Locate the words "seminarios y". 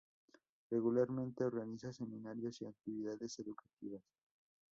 1.93-2.65